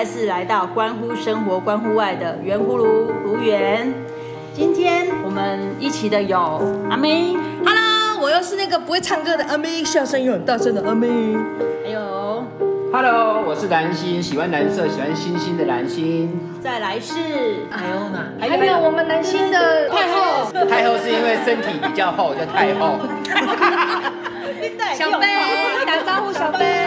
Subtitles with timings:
[0.00, 3.92] 再次来到关乎生活、关乎爱的圆葫芦芦园。
[4.54, 6.38] 今天我们一起的有
[6.88, 11.06] 阿妹，Hello，我又是那个不会唱歌的阿妹，笑声又很大声的阿妹。
[11.84, 12.00] 还有
[12.90, 16.32] ，Hello，我是蓝心，喜欢蓝色、喜欢星星的蓝心。
[16.62, 17.12] 再来是
[17.70, 18.24] 还有呢？
[18.40, 22.96] 还有我们蓝心的太后，太后是因为身体比较厚，叫太后。
[24.96, 25.26] 小飞，
[25.84, 26.79] 打招呼，小飞。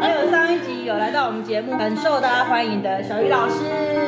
[0.00, 3.56] 还有上一集有来到我们节目，很受大家欢迎的小鱼老师。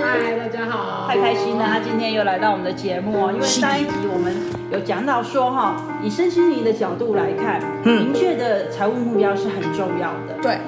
[0.00, 3.32] 嗨，大家好，太开心了，他今天又来到我们的节目哦。
[3.32, 4.32] 因为上一集我们
[4.70, 10.34] 有讲到说哈，以身心灵的角度来看，明确的财务目标是很重要的。
[10.40, 10.58] 对，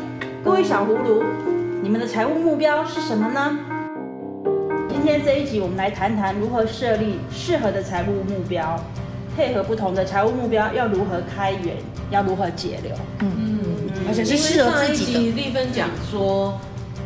[0.45, 1.23] 各位小葫芦，
[1.81, 3.57] 你们的财务目标是什么呢？
[4.89, 8.81] 今天这一集我们来谈谈如何设立适合的财务目标，
[9.37, 11.77] 配合不同的财务目标要如何开源，
[12.11, 12.93] 要如何节流。
[13.21, 13.57] 嗯嗯。
[14.09, 15.21] 而且是适合自己的。
[15.21, 16.59] 因为上一集丽芬讲说，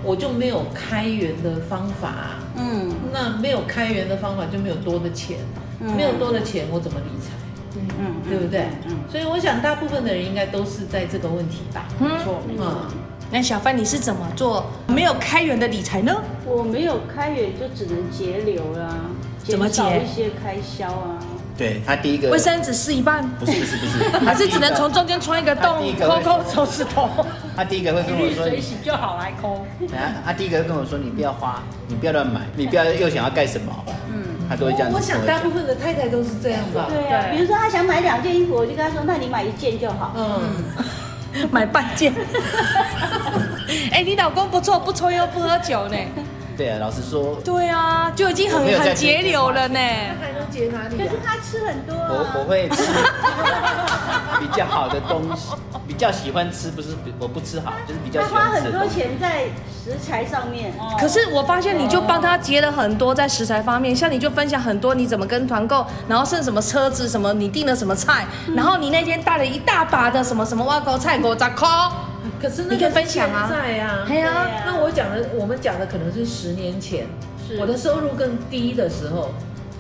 [0.05, 2.39] 我就没有开源的方法。
[2.57, 5.39] 嗯，那没有开源的方法就没有多的钱，
[5.81, 7.31] 嗯、没有多的钱我怎么理财？
[7.77, 8.67] 嗯嗯，对不对？
[8.87, 11.89] 嗯，所以我想大部分的人应该都是在这个问题吧。
[11.99, 12.91] 没错，嗯。
[13.33, 16.21] 那小范你是怎么做没有开源的理财呢？
[16.45, 18.97] 我没有开源就只能节流啦，
[19.39, 19.83] 怎么节？
[19.83, 21.17] 减少一些开销啊。
[21.61, 27.07] 对他第一个卫生纸撕一半，不是不是不是， 还是只能从中间穿一个洞，抠抠手指头。
[27.55, 29.67] 他第一个会跟我说，水洗就好来抠。
[29.93, 33.71] 他他第一个会跟我说，你不要花，你不要乱买， 你不要又想要干什么？
[34.11, 34.97] 嗯，他都会这样子。
[34.97, 36.87] 我想大部分的太太都是这样吧。
[36.89, 40.15] 对啊，比如说他想买两件衣服，我就跟他说，那你买一件就好。
[40.17, 40.65] 嗯，
[41.53, 42.11] 买半件。
[43.93, 45.97] 哎，你老公不错，不抽烟不喝酒呢。
[46.61, 49.79] 对啊，老实说，对啊，就已经很很节流了呢。
[49.79, 50.99] 他还能节哪里？
[50.99, 51.97] 可是他吃很多。
[51.97, 52.83] 我我会吃
[54.39, 55.55] 比较好的东西，
[55.89, 58.47] 比较喜欢吃，不是我不吃好，就是比较喜欢吃。
[58.47, 60.75] 他花很多钱在食材上面。
[60.99, 71.67] 可是我发现你就帮他节了很多在食材方面，像你就分享很多你怎么跟团购，然后剩什么车子什么，你订了什么菜，然后你那天带了一大把的什么什么挖沟菜沟杂扣。
[72.41, 77.07] 可是那个现在啊，对啊，那我讲的，我们讲的可能是十年前，
[77.47, 77.59] 是。
[77.59, 79.31] 我的收入更低的时候，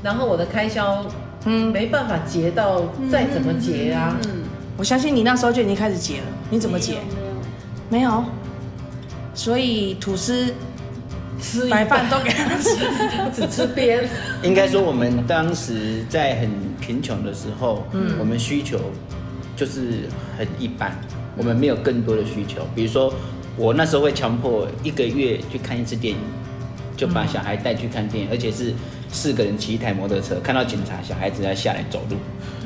[0.03, 1.05] 然后我的开销，
[1.45, 4.43] 嗯，没办法节到再怎么节啊，嗯，
[4.77, 6.99] 我相信你那时候就已经开始节了，你怎么节？
[7.89, 8.25] 没有，
[9.34, 10.55] 所以吐司、
[11.41, 12.77] 吃白饭都给他吃，
[13.34, 14.09] 只吃边。
[14.43, 18.78] 应该说我们当时在很贫穷的时候，嗯，我们需求
[19.57, 20.09] 就是
[20.39, 20.99] 很一般。
[21.36, 23.12] 我们没有更多的需求，比如说，
[23.56, 26.20] 我那时候会强迫一个月去看一次电影，
[26.96, 28.72] 就把小孩带去看电影，而且是
[29.10, 32.16] 四个人骑一台摩托车，看到警察，小孩子要下来走路，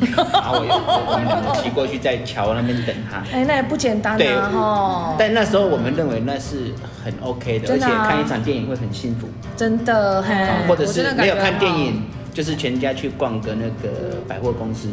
[0.32, 3.18] 然后我我们两个骑过去，在桥那边等他。
[3.32, 4.18] 哎，那也不简单啊！
[4.18, 5.16] 对哦。
[5.18, 6.72] 但那时候我们认为那是
[7.04, 9.28] 很 OK 的，而且看一场电影会很幸福。
[9.56, 10.22] 真的，
[10.66, 12.02] 或者是没有看电影，
[12.32, 14.88] 就是全家去逛个那个百货公司，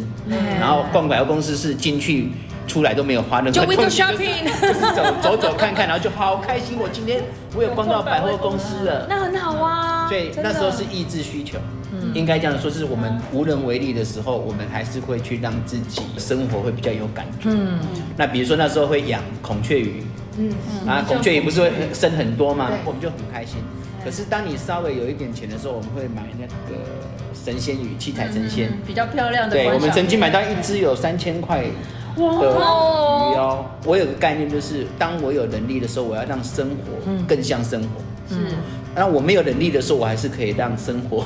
[0.59, 2.31] 然后逛百货公司是进去。
[2.67, 6.77] 出来都没有花任何钱，就 window shopping，就是走走走看看，然后就好开心。
[6.79, 7.21] 我今天
[7.55, 10.07] 我有逛到百货公司了，那很好啊。
[10.07, 11.57] 所以那时候是抑制需求，
[11.91, 17.49] 嗯，应该这样说，是我们无能为力的时候，我们还是会去让自己生活会比较有感觉。
[17.49, 17.79] 嗯，
[18.15, 20.03] 那比如说那时候会养孔雀鱼，
[20.37, 20.53] 嗯
[20.87, 22.69] 啊，孔雀鱼不是会生很多吗？
[22.85, 23.57] 我们就很开心。
[24.03, 26.81] 可是当你稍微有一点钱的时候，我们会买那个
[27.33, 29.55] 神仙鱼，七彩神仙，比较漂亮的。
[29.55, 31.63] 对，我们曾经买到一只有三千块。
[32.17, 33.65] 哇鱼哦！
[33.85, 37.87] 我有个概念，就是当我有能力的时候，我要让生活更像生活。
[38.29, 38.35] 是，
[38.95, 41.25] 那我没有能力的时候，我还是可以让生活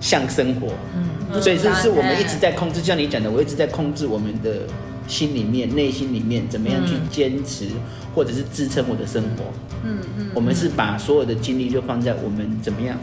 [0.00, 0.68] 像生活。
[0.96, 4.62] 嗯，所以这是我们一直在控制，就像你讲的，我一直在控制我们的
[5.06, 7.66] 心里面、内心里面，怎么样去坚持，
[8.14, 9.44] 或者是支撑我的生活。
[9.84, 12.96] 嗯嗯，我们是把所有的精力就放在我们怎么样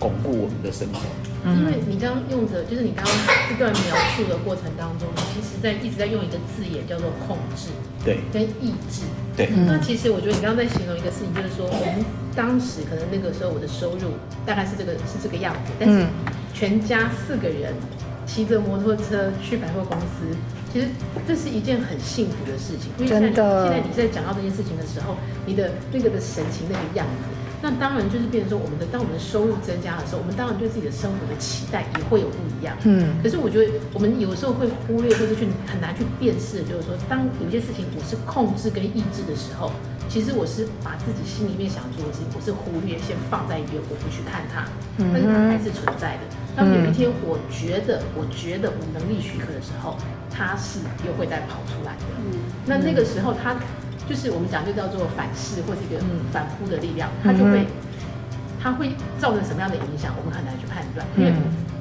[0.00, 0.98] 巩固我们的生活。
[1.44, 3.14] 因为你刚刚用的，就是你刚刚
[3.48, 7.68] 这段描述的过程当中，其实在一直在用一个字眼叫做控制，
[8.04, 9.48] 对，跟抑制，对。
[9.64, 12.04] 那其实我觉得你刚刚在形容一个事情，就是说我们
[12.36, 16.04] 当时可能那个时候我的收入大概是这个是这个样子，但是
[16.52, 17.72] 全家四个人
[18.26, 20.28] 骑着摩托车去百货公司，
[20.70, 20.88] 其实
[21.26, 22.92] 这是一件很幸福的事情。
[23.00, 25.16] 因为现在现在你在讲到这件事情的时候，
[25.46, 27.39] 你的那个的神情那个样子。
[27.62, 32.76] 那当然就是变成说，我们的当我们的收入增加的时候，我们当然对自己的生活的期待也会有不一样。
[32.84, 33.20] 嗯。
[33.22, 39.70] 可是我觉得我们有时候会忽略，或者去很难去辨识，就是说，当有些事情我是控制跟抑制的时候，
[40.08, 44.64] 其实我是把自己心里面想做的事情，我是忽略，先放在一边，我不去看它，
[44.96, 46.24] 但是它还是存在的。
[46.56, 49.96] 那当有一天我觉得，我觉得我能力许可的时候，
[50.32, 52.08] 它是又会再跑出来的。
[52.24, 53.54] 嗯，那那个时候它
[54.10, 56.02] 就是我们讲就叫做反噬或者一个
[56.32, 57.64] 反扑的力量，它就会，
[58.60, 58.90] 它会
[59.20, 61.32] 造成什么样的影响，我们很难去判断，因为。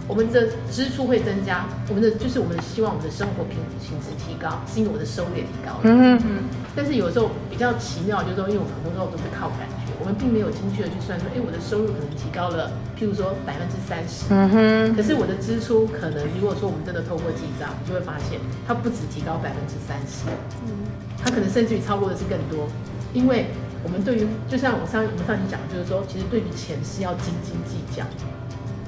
[0.10, 5.81] 我们的支出会增加，我们的就是我们希望我们的生活品品质提高，是因为我的收入也提高了。
[5.84, 6.50] 嗯嗯。
[6.76, 14.26] 但是有时候比较奇妙，就是说，因为我们很多时候都是靠感觉，我们并没有精确的去算说，哎，我的收入可能提高了，譬如说百分之三十。
[14.34, 14.96] 嗯哼。
[14.98, 20.26] 可是我的支出可能，如果说我们真的透过记账，你就会发现它不止提高百分之三十，
[20.66, 20.90] 嗯，
[21.24, 22.68] 它可能甚至于超过的是更多，
[23.13, 23.48] 因为
[23.83, 28.04] 我们对于就像我上我们上期讲，就是说，其实对于钱是要斤斤计较，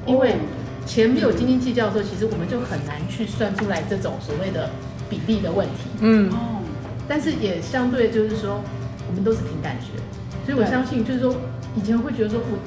[0.05, 0.35] 因为。
[0.83, 4.67] 钱没有斤斤计较的时候，其实我们就很难去算出来这种所谓的
[5.07, 5.73] 比例的问题。
[5.99, 6.59] 嗯，哦，
[7.07, 8.59] 但是也相对就是说，
[9.07, 10.01] 我们都是凭感觉，
[10.43, 11.35] 所以我相信就是说，
[11.75, 12.57] 以前会觉得说我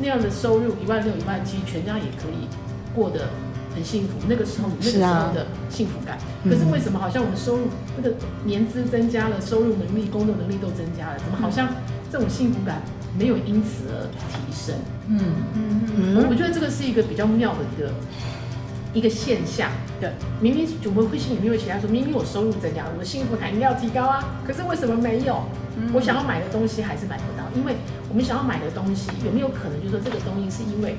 [0.00, 2.48] 那样的收入一万六、一万七，全家也可以
[2.92, 3.28] 过得
[3.80, 4.10] 很幸福。
[4.28, 6.18] 那个时候你，那个时候的幸福感。
[6.44, 7.62] 可是为什么好像我们收入
[7.96, 11.68] 那个年资增加了，收入能力、工作能力都增加了，怎么好像
[12.12, 12.82] 这种幸福感？
[13.18, 14.76] 没有因此而提升，
[15.08, 15.18] 嗯
[15.56, 17.90] 嗯嗯，我觉得这个是一个比较妙的一个
[18.94, 19.68] 一个现象。
[20.00, 25.42] 对，明明我们会心里面会期待说，明明我收入增加了，我的幸福感应该要提高啊，可是为什么没有？
[25.92, 27.74] 我想要买的东西还是买不到，因为
[28.08, 30.94] 我们想要买的东西有没有可能就是说这个东西是因为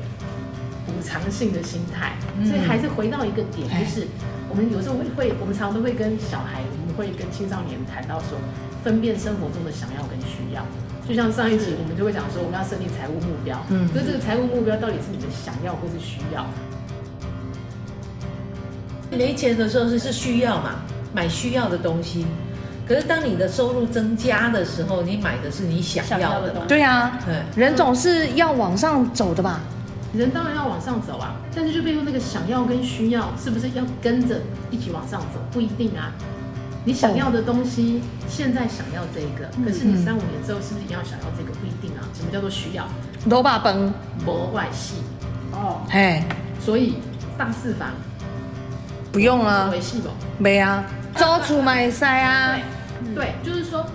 [0.85, 2.13] 补偿性的心态，
[2.45, 4.07] 所以还是回到一个点，就是
[4.49, 8.37] 我们有时候会，我们常常都会跟小孩，我们会跟青少年谈到说，
[8.83, 10.63] 分辨生活中的想要跟需要。
[11.07, 13.57] 就像上一集我们就会讲说，我们要设定财务目标。
[13.69, 16.45] 嗯，可是这个财务目标到底是你的想要或是需要？
[19.11, 20.81] 没钱的时候是是需要嘛，
[21.13, 22.25] 买需要的东西。
[22.87, 26.67] 可是当你的收入增加的时候，你买的是你想要的东西。
[26.67, 27.19] 对啊，
[27.55, 29.59] 人总是要往上走的吧？
[30.13, 35.39] 人当然要往上走啊，但是就变成那个想要跟需要是不是要跟着一起往上走？
[35.51, 36.11] 不一定啊。
[36.83, 41.51] 你想要的东西，现在想要这个，可是你三五年之后是不是也要想要这个？
[41.59, 42.01] 不一定啊。
[42.13, 42.85] 什么叫做需要？
[43.25, 43.93] 罗巴崩，
[44.25, 44.95] 博外系。
[45.51, 46.23] 哦，嘿，
[46.59, 46.95] 所以
[47.37, 47.89] 大四房
[49.11, 50.09] 不用啊，维系不？
[50.39, 50.83] 没啊，
[51.15, 52.57] 招出买塞啊。
[53.13, 53.85] 对，就是说，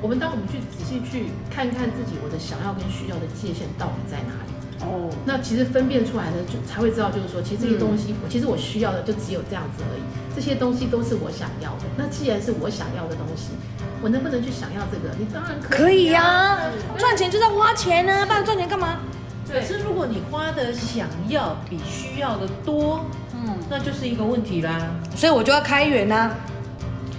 [0.00, 4.52] 我们当我们去仔细去看看自己，我的想要跟需要的界限到底在哪里？
[4.82, 10.00] 哦，那其实分辨出来的就才会知道，就是说，其实这些东西，我其实我需要的就只有这样子而已。
[10.34, 11.84] 这些东西都是我想要的。
[11.98, 13.50] 那既然是我想要的东西，
[14.00, 15.14] 我能不能去想要这个？
[15.18, 15.78] 你当然可以。
[15.78, 16.58] 可以呀，
[16.96, 19.00] 赚钱就是要花钱呢，不然赚钱干嘛？
[19.52, 23.04] 可是如果你花的想要比需要的多，
[23.34, 24.88] 嗯，那就是一个问题啦。
[25.14, 26.30] 所以我就要开源呐。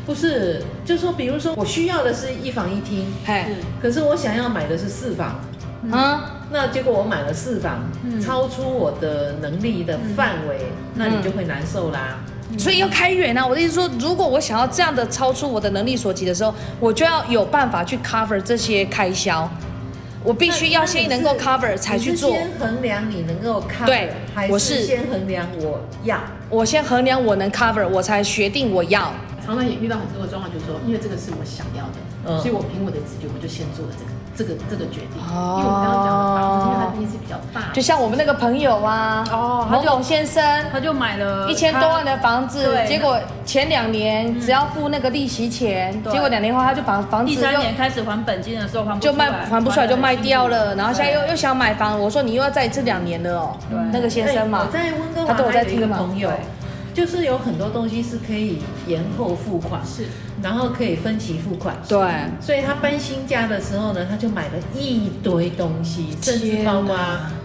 [0.03, 3.45] 不是，就说比如说我需要的是一房一厅，嘿，
[3.79, 5.39] 可是我想要买的是四房，
[5.83, 6.40] 嗯。
[6.51, 12.19] 那结果我买了四房，嗯、超出我的能力的范围，嗯、那你就会难受啦。
[12.49, 13.47] 嗯、所以要开源啊！
[13.47, 19.49] 我的意思说，如果我想要这样的超出我的能力所及的时候，我就要有办法去 cover 这些开销。
[20.23, 22.31] 我必须要先能够 cover 才去做。
[22.31, 26.19] 先衡量你能够 cover，对，还是先衡量我要？
[26.49, 29.11] 我先衡量我能 cover，我才决定我要。
[29.43, 34.11] 常常也遇到很多的状况，就是说，因为这个是我想要的，嗯、所以我凭我的直觉，我就先做了这个。
[34.35, 53.57] 这个这个决定，因为我们刚刚讲的房子，因为它毕竟是比较大，就像我们那个朋友啊，哦，某某先生，他就买了一千多万的房子，结果前两年只要付那个利息钱，结果两年后他就把房子，第三年开始还本金的时候还就卖还不出来就卖掉了，然后现在又又想买房，我说你又要再这两年了哦，
[53.91, 56.31] 那个先生嘛，我在温哥华，他都有在听嘛，朋友。
[56.93, 60.07] 就是有很多东西是可以延后付款，是，
[60.41, 61.97] 然后可以分期付款，对。
[62.39, 66.97] 所以他搬新家的时候呢，他就买了一堆东西，甚至包括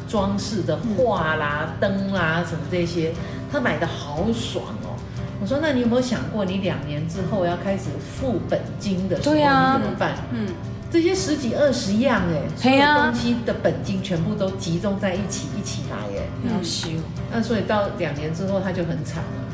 [0.09, 3.13] 装饰的画啦、灯啦什么这些，
[3.51, 4.97] 他买的好爽哦。
[5.39, 10.15] 我说，那你有没有想过，你两年之后要开始付本金的时候，你怎么办？
[10.33, 10.49] 嗯，
[10.91, 16.89] 这些十几二十样哎，所有东西的本金全部都集中在一起，一起来哎，要修。
[17.31, 19.46] 那所以到两年之后他就很惨了。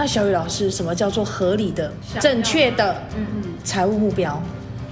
[0.00, 4.42] 那小雨老师，什么叫做合理的、正确的嗯嗯财务目标？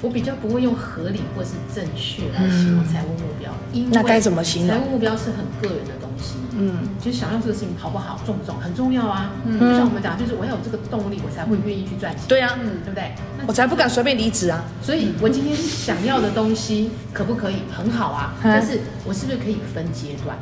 [0.02, 4.76] 我比较不会用合理或是正确来形容财务目标，因为那该怎么形容？
[4.76, 6.34] 财务目标是很个人的东西。
[6.58, 9.30] 嗯，其实想要这个事情好不好、重不重很重要啊。
[9.46, 12.22] 嗯，就像我们讲，就是我要有这个动力，我才会愿意去赚钱。
[12.28, 13.10] 对啊，嗯，对不对？
[13.46, 14.62] 我才不敢随便离职啊。
[14.82, 18.34] 所以我今天想要的东西可不可以很好啊？
[18.44, 20.36] 但是我是不是可以分阶段？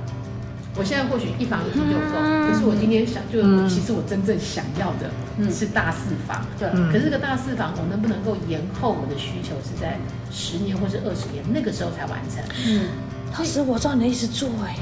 [0.79, 5.09] 我现在或许一房一厅就够，可是我今天想，就其实我真正想要的
[5.51, 6.45] 是大四房。
[6.59, 9.97] 对，可是这个大四房，我能不能够延后我的需求是在
[10.31, 12.45] 十年或是二十年那个时候才完成？
[12.67, 12.89] 嗯，
[13.37, 14.77] 老师，我照你的意思做哎。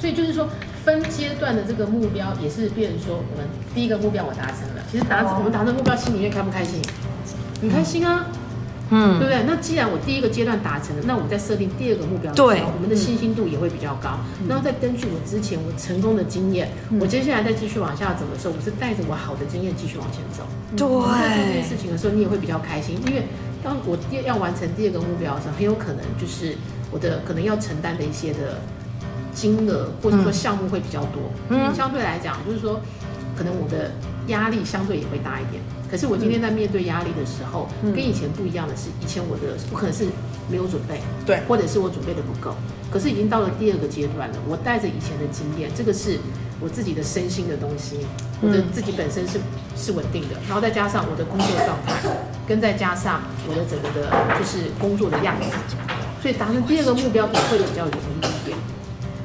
[0.00, 0.48] 所以就是说
[0.84, 6.80] 分阶段的这个目标也是变成说，我们第一个目标我达成了，其实达成我们达成目标，心里面开不开心？
[7.60, 8.26] 很开心啊。
[8.92, 9.42] 嗯，对不对？
[9.46, 14.20] 那既然我第一个阶段达成了，那我们再设定第二个目标的时候，对，我们的信心度也会比较高。
[14.40, 20.44] 嗯、然后再根据我之前我成功的经验，嗯、我接下来再继续往下走的时候，我是带着我好的经验继续往前走。
[20.76, 20.86] 对，
[21.18, 23.24] 在做这件事情的时候，你也会比较开心，因为
[23.64, 26.54] 当我要完成第二个目标的时候，很有可能就是
[26.90, 28.60] 我的可能要承担的一些的
[29.32, 31.32] 金额或者说项目会比较多。
[31.48, 32.80] 嗯，相对来讲，就是说
[33.34, 33.90] 可能我的
[34.28, 35.62] 压力相对也会大一点。
[35.90, 40.06] 可是我今天在面对压力的时候，嗯、跟以前不一样的是，以前我的不可能是
[40.48, 42.56] 没有准备，对，或者是我准备的不够。
[42.90, 46.18] 可是已经到了第二个阶段了，我带着以前的经验，这个是
[46.60, 48.06] 我自己的身心的东西，
[48.40, 49.38] 我的自己本身是
[49.76, 51.92] 是稳定的，然后再加上我的工作状态，
[52.48, 55.48] 跟再加上我的整个的就是工作的样子，
[56.22, 58.56] 所以达成第二个目标也会比较容易一点。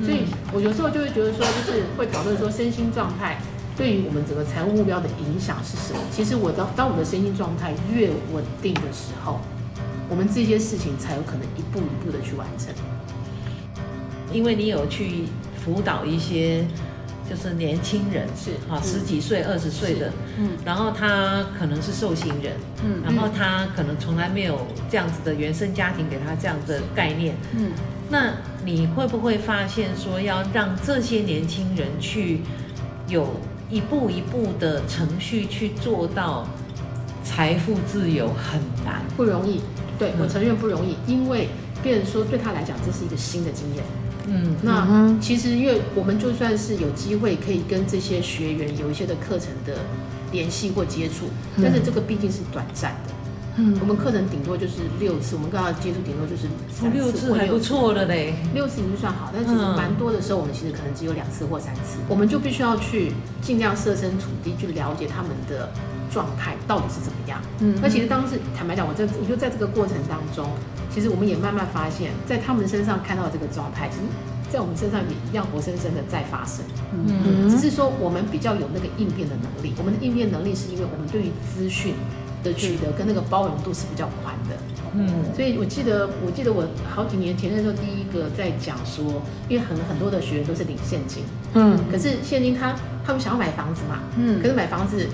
[0.03, 3.39] 所以我有时候就会觉得说，就是会讨论说身心状态。
[3.77, 5.99] 对于我们整个财务目标的影响是什么？
[6.11, 9.39] 其实我当当我们的身心状态越稳定的时候，
[10.09, 12.73] 我们这些事情才有可能一步一步的去完成。
[14.33, 15.25] 因为你有去
[15.63, 16.65] 辅导一些
[17.29, 22.53] 就是年轻人，是啊，十几岁、二十岁的，嗯，然后他可能是受刑人，
[22.83, 27.71] 嗯，然后他可能从来没有这样子的原生家庭给他这样的概念，嗯，
[28.09, 28.33] 那
[28.65, 32.41] 你会不会发现说要让这些年轻人去
[33.07, 33.39] 有？
[33.69, 36.47] 一步一步的程序去做到
[37.23, 39.61] 财富自由很难，不容易。
[39.99, 41.49] 对，我承认不容易，嗯、因为
[41.81, 43.83] 别人说对他来讲这是一个新的经验。
[44.27, 49.73] 嗯，那其实因为我们就算是有机会可以跟这些学员有一些的课程的
[50.31, 51.25] 联系或接触，
[51.61, 53.13] 但是这个毕竟是短暂的。
[53.57, 58.35] 嗯，我们课程顶多就是六次，我们刚刚接触顶多就是三次六次，还不错了嘞。
[58.53, 61.97] 六次已经算好，但其实蛮多的时候，我们其实可能只有两次或三次。
[62.07, 63.11] 我们就必须要去
[63.41, 65.69] 尽量设身处地去了解他们的
[66.11, 67.41] 状态到底是怎么样。
[67.59, 70.47] 嗯，那其实当时坦白讲，我在我就在这个过程当中，
[70.93, 74.03] 其实我们也慢慢发现，在他们身上看到这个状态，其实
[74.51, 76.63] 在我们身上也一样活生生的在发生。
[76.93, 81.95] 嗯，只是说我们比较有那个应变的能力，我们的应变能力是因为我们对于资讯。
[82.43, 84.55] 的取得跟那个包容度是比较宽的，
[84.93, 92.75] 嗯，所以我记得，我记得我好几年前的时候，第一个在讲说，因为很很多的学员都是领现金，嗯，可是现金他
[93.05, 95.07] 他们想要买房子嘛，嗯，可是买房子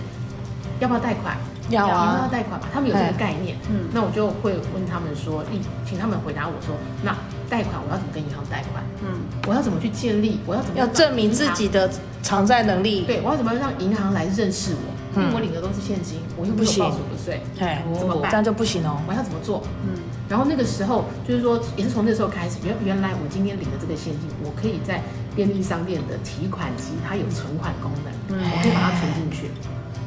[0.80, 1.38] 要不要贷款？
[1.70, 5.42] 要啊，要贷款嘛，他们有这个概念，嗯，那我就会问他们说，
[5.88, 7.16] 请他们回答我说，那
[7.50, 8.84] 贷款我要怎么跟银行贷款？
[9.02, 9.08] 嗯，
[9.48, 10.40] 我要怎么去建立？
[10.46, 11.90] 我要怎么要证明自己的
[12.22, 13.06] 偿债能力？
[13.08, 14.93] 对，我要怎么让银行来认识我？
[15.16, 18.32] 因为我领的都是现金，我又不有报所得税，对，怎么办？
[18.32, 19.00] 这样就不行哦。
[19.08, 19.62] 我要怎么做？
[19.86, 25.02] 嗯，然后那个时候就是说，也是从那时候开始，原原来我今天领的这个现金，我可以在
[25.36, 29.52] 便利商店的提款机，它有存款功能，我可以把它存进去。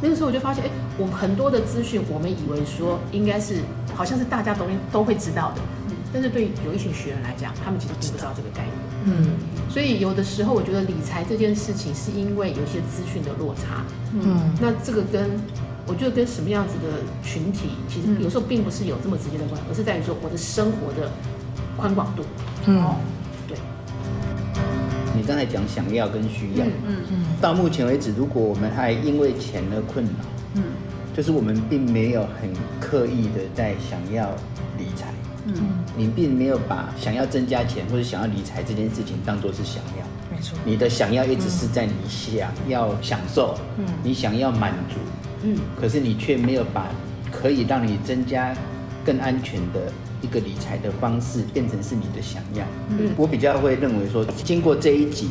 [0.02, 3.62] 那个时候我就发现，哎，我很多的资讯，我们以为说应该是
[3.94, 5.60] 好像是大家都都会知道的，
[6.12, 8.74] 但是对有一群学员来讲，他们其实并不知道这个概念。
[9.08, 9.38] 嗯，
[9.76, 13.84] 所以有的时候我觉得理财这件事情是因为有些资讯的落差。
[14.14, 15.28] 嗯，那这个跟
[15.86, 21.10] 我觉得跟什么样子的群体，其实有时候并不是有这么直接的关系，而是在于说我的生活的
[21.76, 22.22] 宽广度。
[22.64, 22.82] 嗯，
[23.46, 23.58] 对。
[25.14, 30.10] 你刚才讲想要跟需要，嗯嗯，到目前为止，如果我们还因为钱而困扰，
[30.54, 30.62] 嗯，
[31.14, 34.30] 就是我们并没有很刻意的在想要
[34.78, 35.12] 理财。
[35.44, 35.54] 嗯，
[35.96, 44.96] 你并没有把想要增加钱或者想要理财这件事情当做是想要，没错，你的想要一直是在你想要享受，嗯，你想要满足，
[45.42, 46.86] 嗯，可是你却没有把
[47.32, 48.54] 可以让你增加
[49.04, 52.64] 更安全的一个理财的方式变成是你的想要。
[52.90, 55.30] 嗯，我比较会认为说，经过这一集，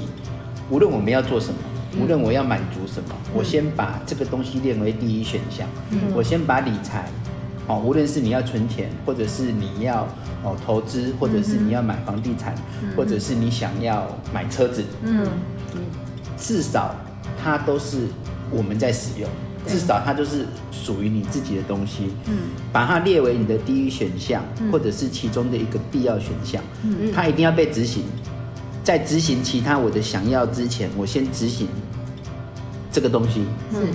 [0.72, 1.60] 无论我们要做什么，
[2.02, 7.08] 无论我要满足什么，我先把这个东西列为第一选项，嗯，我先把理财。
[7.68, 10.08] 哦，无论是你要存钱，或者是你要
[10.44, 12.54] 哦投资，或者是你要买房地产，
[12.84, 15.28] 嗯、或者是你想要买车子，嗯，
[16.38, 16.96] 至少
[17.42, 18.08] 它都是
[18.52, 19.28] 我们在使用，
[19.66, 22.34] 至少它就是属于你自己的东西，嗯，
[22.72, 28.04] 把它列为你的第一选项，嗯、或者是其中的一个必要选项，嗯，它一定要被执行，
[28.84, 31.68] 在执行其他我的想要之前，我先执行。
[32.96, 33.42] 这个东西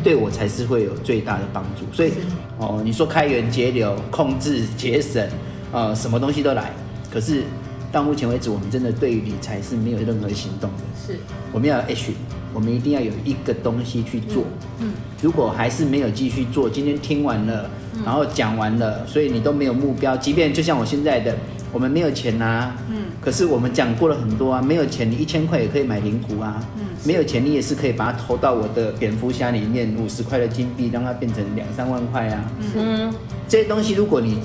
[0.04, 2.12] 对我才是会有最大的帮助，所以
[2.59, 5.26] 哦，你说开源节流、控制节省，
[5.73, 6.71] 呃，什么东西都来。
[7.11, 7.45] 可是
[7.90, 10.83] 到目前为止，我们真的对于理财是没有任何行动的。
[11.07, 11.19] 是，
[11.50, 12.12] 我们要有 action，
[12.52, 14.45] 我们一定要有一个东西去做。
[14.80, 14.92] 嗯，
[15.23, 17.71] 如果还是没有继续做，今天听完了，
[18.04, 21.35] 然后讲完了，所以你都没有目标，即便就像我现在的
[21.72, 32.44] 我们没有钱呐、啊，嗯，可是我们讲过了很多啊，没有钱你一千块也可以买灵股啊，嗯，没有钱你也是可以把它投到我的蝙蝠侠里面，五十块的金币让它变成两三万块啊，
[32.76, 33.12] 嗯，
[33.48, 34.38] 这些东西如果你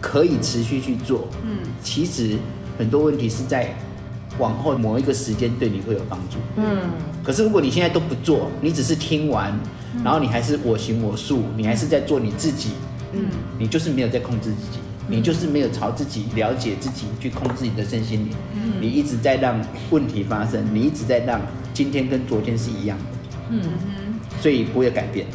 [0.00, 2.36] 可以持续去做，嗯，其实
[2.78, 3.74] 很多问题是在
[4.38, 6.64] 往后某一个时间对你会有帮助，嗯，
[7.22, 9.52] 可是如果你现在都不做，你只是听完，
[10.02, 12.70] 然后你还是我行我素，你还是在做你自己，
[13.12, 13.26] 嗯，
[13.58, 14.78] 你就是没有在控制自己。
[15.12, 21.38] 你就是没有朝自己了解自己去控制你的身心灵，嗯，你一直在让问题发生，你一直在让
[21.74, 23.04] 今天跟昨天是一样的，
[23.50, 25.26] 嗯哼，所以不会改变。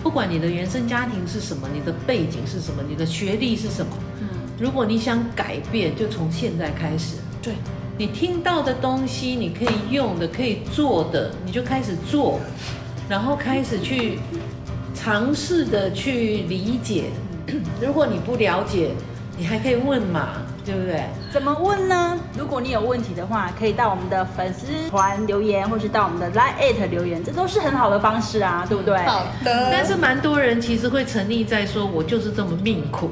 [0.00, 4.28] 不管你的原生家庭是什么，你的背景是什么，你的学历是什么，嗯，
[4.60, 7.16] 如果你想改变，就从现在开始。
[7.42, 7.52] 对，
[7.98, 12.38] 你听到的东西，你可以用的，可以做的，你就开始做，
[13.08, 14.20] 然后开始去
[14.94, 17.06] 尝试的去理解。
[17.80, 18.90] 如果你不了解，
[19.38, 20.28] 你还可以问嘛，
[20.64, 21.04] 对不对？
[21.30, 22.18] 怎么问呢？
[22.38, 28.96] 如果你有问题的话，可以到我们的粉丝团留言，或是到我们的 Line@ 留言，这都是很好的方式啊，对不对？
[29.04, 29.68] 好的。
[29.70, 33.10] 但是蛮多人其实会沉溺在说，我就是这么命苦，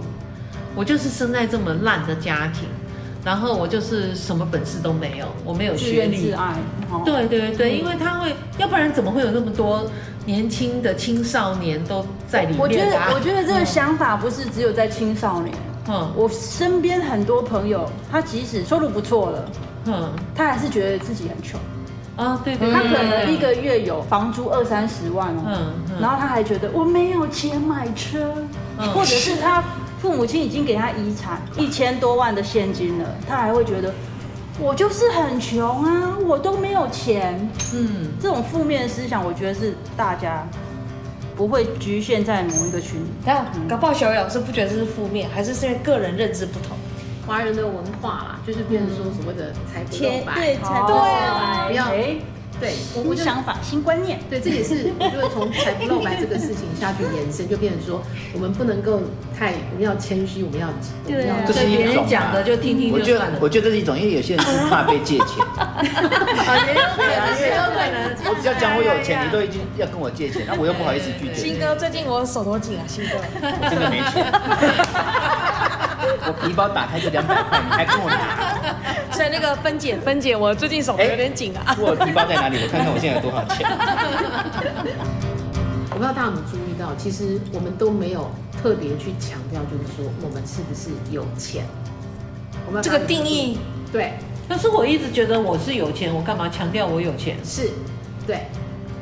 [0.75, 2.67] 我就是生在这么烂的家庭，
[3.23, 6.17] 然后我就是什么本事都没有，我没有学历。
[6.17, 6.55] 自怨自艾。
[7.05, 9.85] 对对对，因为他会，要不然怎么会有那么多？
[10.25, 12.59] 年轻的青少年都在里面。
[12.59, 15.55] 我觉得，我觉得这个想法不是只有在青少年。
[15.89, 19.45] 嗯，我身边很多朋友，他即使收入不错了，
[19.87, 21.61] 嗯，他还是觉得自己很穷。
[22.17, 22.71] 啊，对对。
[22.73, 28.35] 他可能一个月有房租二三十万哦，嗯，然后他还觉得我没有钱买车，
[28.95, 29.63] 或者是他
[30.01, 33.93] 父母亲已经给他遗产一千多万的现金了，他还会觉得。
[34.61, 37.51] 我就是很穷啊，我都没有钱。
[37.75, 40.47] 嗯，这种负面的思想，我觉得是大家
[41.37, 43.11] 不会局限在某一个群体。
[43.25, 46.77] 但搞不好小雨老师不觉得这是负面，还是是因为个人认知不同？
[47.27, 51.87] 华人的文化啦，就是变成说所谓的财不露白，对，财不露白，不要。
[52.61, 59.03] 对，新想法、新观念，对，这也是我觉得从财不露白这个事情下去延伸，就变成说，我们不能够
[59.39, 60.69] 太，我们要谦虚，我们要，
[61.07, 63.39] 对啊，这是一种讲的就听听就算了。
[63.41, 65.45] 我觉得这是一种，因为有些人是怕被借钱。
[66.65, 67.95] 也有可能， 也有可能。
[68.27, 71.35] 我只要讲我有钱，你都已经要跟我借钱，那我又不好意思拒绝。
[71.35, 74.25] 新哥，最近我手头紧啊，新哥， 我真的没钱。
[76.27, 78.61] 我皮包打开就两百块，你还跟我拿？
[79.15, 81.77] 所以那个分解分解，我最近手头有点紧啊。
[81.79, 82.59] 我皮包在哪里？
[82.63, 83.67] 我看看我现在有多少钱。
[85.91, 91.65] 我不知道大家有没有注意到，其实我们都没有特别去强调，就是说我们是不是有钱。
[92.67, 93.59] 我们这个定义
[93.93, 94.15] 对，
[94.49, 97.37] 但是我一直觉得我是有钱，我干嘛强调我有钱？
[97.45, 97.71] 是，
[98.27, 98.47] 对，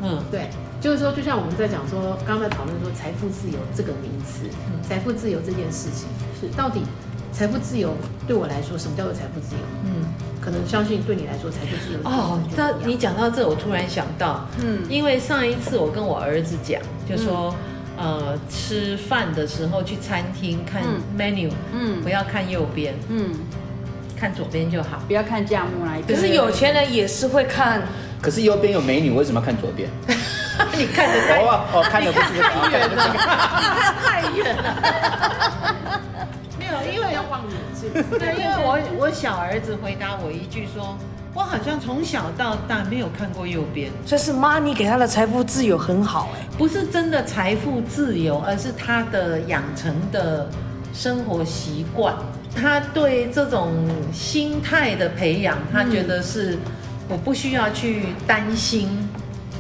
[0.02, 0.48] 嗯，对。
[0.82, 4.50] 就是说，就像我们在讲说，刚刚在讨论说财富自由这个名词，
[4.82, 6.08] 财富自由这件事情
[6.40, 6.82] 是到底
[7.32, 7.94] 财富自由
[8.26, 9.62] 对我来说，什么叫做财富自由？
[9.84, 10.04] 嗯，
[10.40, 12.38] 可能相信对你来说，财富自由哦。
[12.56, 17.54] 那你讲到这，我突然想到，嗯，因为上一次我跟我儿子讲，就说，
[17.96, 20.82] 呃，吃饭的时候去餐厅看
[21.18, 23.30] menu，嗯，不要看右边，嗯，
[24.16, 26.00] 看左边就好，不要看价目来。
[26.02, 27.82] 可是有钱人也是会看，
[28.20, 29.88] 可是右边有美女，为什么要看左边？
[30.76, 32.96] 你看的太哦哦，看的不是太远了，
[34.04, 35.52] 太远了。
[36.92, 37.90] 因为要望远镜。
[38.18, 40.96] 对，因为我我小儿子回答我一句说，
[41.34, 43.90] 我好像从小到大没有看过右边。
[44.06, 50.48] 所以是妈，你给他的财富自由很好哎，不是真的财富自由，而是他的养成的
[50.94, 52.14] 生活习惯，
[52.54, 53.72] 他对这种
[54.12, 56.58] 心态的培养，他觉得是
[57.08, 59.08] 我不需要去担心。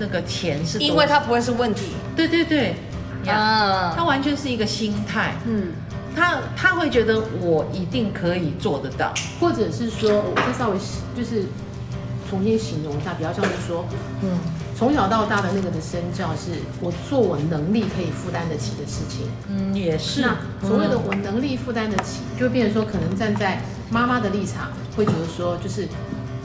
[0.00, 1.92] 那个钱是，因为他不会是问题。
[2.16, 2.74] 对对对，
[3.28, 5.34] 啊，他完全是一个心态。
[5.46, 5.68] 嗯，
[6.14, 10.76] 他他会觉得我一定可以做得到，或者是说，我再稍微
[11.16, 11.44] 就是
[12.28, 13.84] 重新形容一下，比较像是说，
[14.22, 14.38] 嗯，
[14.76, 19.26] 从小到大的那个的身教是我做我能力可以负担得起的事情。
[19.48, 20.22] 嗯，也是。
[20.22, 25.88] 那所谓的我能力负担得起，就变成说，可能站在妈妈的立场，会觉得说，就是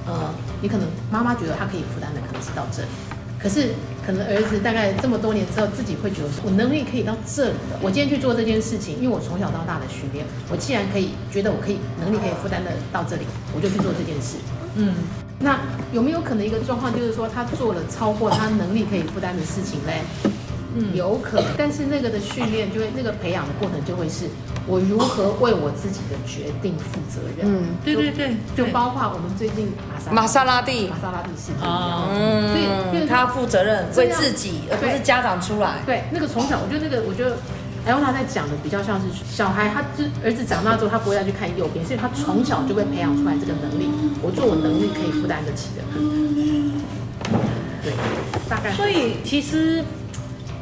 [0.05, 2.87] 呃，你可能妈妈觉得她可以负担的，可能是到这里。
[3.39, 3.69] 可是，
[4.07, 7.75] 可能儿子大概这么多年之后，自己会觉得说，我能力可以到这里的。
[7.81, 14.37] 我今天去做这件事情，因为我从小到大的训练，我既然可以觉得我可以能力可以负担的到这里，我就去做这件事。
[14.75, 14.95] 嗯，
[15.39, 15.59] 那
[15.91, 19.99] 有没有可能一个状况，就是说他做了超过他能力可以负担的事情嘞？
[20.77, 21.49] 嗯，有可能。
[21.57, 24.25] 但是那个的训练就会，那个培养的过程就会是。
[24.69, 27.47] 我如何为我自己的决定负责任？
[27.47, 35.79] 嗯，对对对，就包括我们最近玛莎玛莎拉蒂，玛莎拉蒂事件一样，所以他要负责任，为自己，而不是家长出来。
[35.85, 37.37] 对，那个从小，我觉得那个，我觉得
[37.85, 43.87] 艾欧娜在讲的比较像是小孩，他就儿子长大之后，他不会再去看右边，所以他从小就被培养出来这个能力。
[44.21, 45.81] 我做我能力可以负担得起的。
[47.81, 47.93] 对，
[48.49, 48.73] 大概。
[48.73, 49.81] 所以其实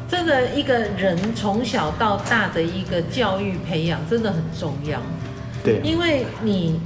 [0.08, 5.00] 这个一个人从小到大的一个教育培养真的很重要。
[5.64, 6.80] 对，因为你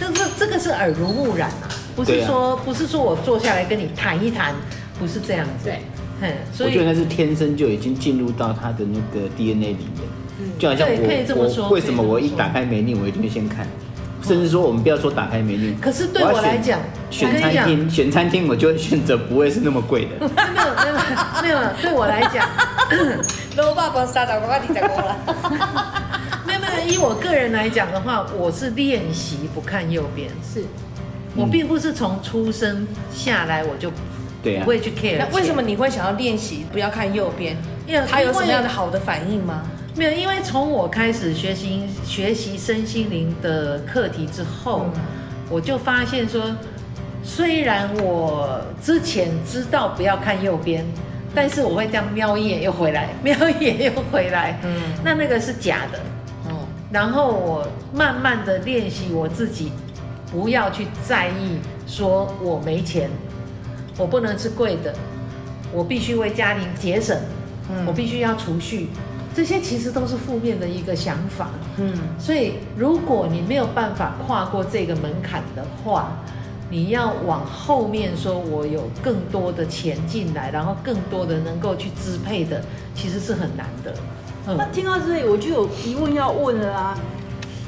[0.00, 4.54] 这个这个是耳濡目染啊，不是说、啊、不是说我坐下来跟你谈一谈，
[4.98, 5.68] 不是这样子。
[5.68, 5.80] 对。
[6.50, 10.08] 所以我觉得那是天生就已经进入到他的那个 DNA 里面，
[10.40, 13.68] 嗯，就好像我，我为什么我一打开 menu 我一定会先看，
[14.26, 20.94] 甚至说我们不要说打开 menu，可是对我来讲，选餐厅选餐厅我就会选择不会是那么贵的， 没有没有
[21.42, 22.48] 没有，对我来讲，
[23.56, 25.16] 罗爸爸沙达我跟你讲过了，
[26.46, 30.64] 没有没有，以我个人来讲的话，我是练习不看右边，是
[31.36, 33.90] 我并不是从出生下来我就。
[34.42, 35.16] 对啊，不会去 care。
[35.18, 37.56] 那为什么你会想要练习不要看右边？
[37.84, 39.62] 因为他有什么样的好的反应吗？
[39.96, 45.00] 没有，因为从我开始学习学习身心灵的课题之后，嗯、
[45.48, 46.54] 我就发现说，
[47.22, 50.84] 虽然我之前知道不要看右边，
[51.34, 54.60] 但是我会这样瞄一眼又回来， 瞄一眼又回来。
[54.64, 55.98] 嗯，那那个是假的。
[56.44, 56.58] 哦、嗯，
[56.92, 59.72] 然后我慢慢的练习我自己，
[60.30, 63.08] 不要去在意说我没钱。
[63.98, 64.94] 我不能吃贵的，
[65.72, 67.18] 我必须为家庭节省，
[67.70, 68.88] 嗯，我必须要储蓄，
[69.36, 76.12] 这些其实都是负面的一个想法，嗯，所以如果你没有办法跨过这个门槛的话，
[76.70, 82.62] 你要往后面说，我有更多的钱进来，然后更多的能够去支配的，
[82.94, 83.94] 其实是很难的。
[84.46, 86.98] 嗯，那听到这里，我就有疑问要问了啊。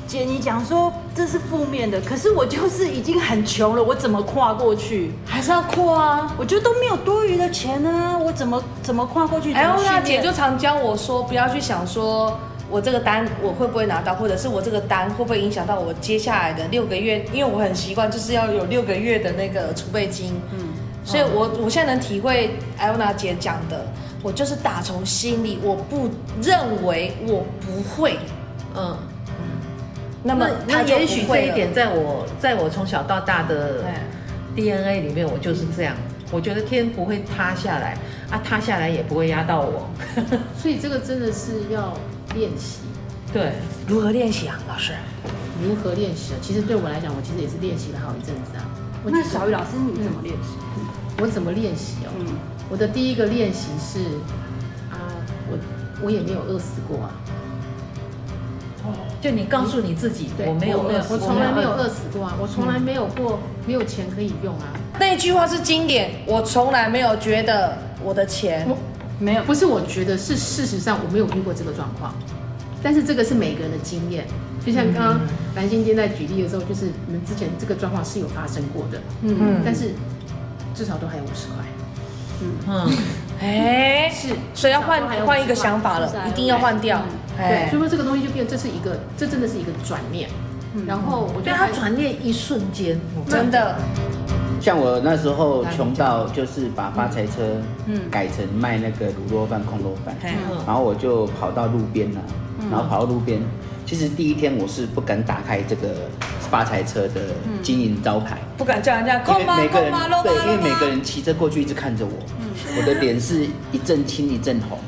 [0.06, 5.10] 姐，你讲说这是负面的，可是我就是已经很穷了，我怎么跨过去？
[5.26, 6.34] 还是要跨啊！
[6.38, 9.52] 我觉得都没有多余的钱啊，我怎么怎么跨过去？
[9.52, 12.38] 哎，欧娜姐就常教我说，不要去想说
[12.70, 17.24] 我这个单我会不会拿到，或者是我这个单会不会影响到我接下来的六个月？
[17.32, 20.68] 因为我很习惯就是要有六个月的那个储备金，嗯，
[21.04, 23.84] 所以我我现在能体会艾欧娜姐讲的，
[24.22, 26.08] 我就是打从心里，我不
[26.40, 28.18] 认为我不会，
[28.76, 28.96] 嗯。
[30.22, 33.84] 那么，那也许这一点，在我在我从小到大的
[34.54, 35.94] DNA 里面，我就是这样。
[36.30, 37.96] 我觉得天不会塌下来，
[38.30, 39.88] 啊，塌下来也不会压到我。
[40.56, 41.96] 所以这个真的是要
[42.34, 42.80] 练习。
[43.32, 43.52] 对，
[43.86, 44.92] 如何练习啊，老师？
[45.62, 46.34] 如何练习？
[46.42, 48.64] 其实对我来讲，我其实也是练习了好一阵子啊。
[49.04, 50.50] 那小雨老师，你怎么练习？
[51.20, 52.10] 我怎么练习哦？
[52.18, 52.26] 嗯，
[52.68, 54.00] 我的第一个练习是
[54.90, 54.98] 啊，
[55.50, 55.58] 我
[56.02, 57.10] 我也没有饿死过啊。
[59.20, 62.02] 就你告诉你自己，我没有饿死，我从来没有饿死。
[62.12, 64.66] 过啊，我从来没有过没有钱可以用啊。
[64.98, 68.66] 那一句话是经典，我从来没有觉得我的钱。
[69.20, 72.14] 没有，不是我觉得，是事实上我没有遇过这个状况。
[72.80, 74.24] 但是这个是每个人的经验，
[74.64, 75.20] 就像刚刚
[75.56, 79.90] 蓝心今天在举例的时候，就是你们之前这个状况是有发生过的，嗯，但是
[80.76, 81.64] 至少都还有五十块，
[82.40, 82.52] 嗯。
[82.68, 82.96] 嗯，
[83.40, 87.02] 哎，是，所以要换换一个想法了，一定要换掉。
[87.38, 90.28] 对，所以说这个东西就变，这是一个，这真的是一个转念。
[90.74, 93.76] 嗯、然后我觉得他转念一瞬间，真的。
[94.60, 98.00] 像我那时候穷到就是把发财车嗯。
[98.10, 102.20] 改成卖那个卤肉饭、空肉饭，嗯、然后我就跑到路边了，
[102.70, 103.40] 然后跑到路边。
[103.86, 105.88] 其实第一天我是不敢打开这个
[106.50, 107.20] 发财车的
[107.62, 112.12] 经营招牌，不敢叫人家，因为每个人对，因为每个人骑车过去一直看着我，
[112.76, 114.78] 我的脸是一阵青一阵红。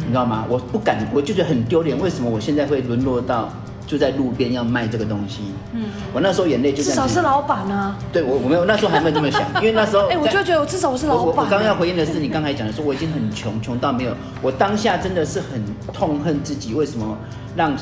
[0.00, 0.44] 你知道吗？
[0.48, 1.98] 我不敢，我就觉得很丢脸。
[1.98, 3.48] 为什么我现在会沦落到
[3.86, 5.40] 就在路边要卖这个东西？
[5.72, 7.96] 嗯，我那时候眼泪就至少是老板啊。
[8.12, 11.44] 对，我我没有那时候还没有这么想，因为那时候 哎，我就觉得我至少我是老板。
[11.44, 14.14] 我刚刚要回应的是你刚才讲的说我已经很穷，穷到没有。
[14.42, 17.16] 我当下真的是很痛恨自己，为什么
[17.56, 17.72] 让